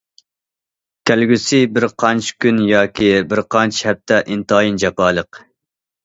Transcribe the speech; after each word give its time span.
كەلگۈسى 1.09 1.57
بىر 1.73 1.83
قانچە 2.03 2.37
كۈن 2.45 2.61
ياكى 2.69 3.09
بىر 3.33 3.41
قانچە 3.57 3.89
ھەپتە 3.89 4.17
ئىنتايىن 4.37 4.81
جاپالىق. 4.85 5.41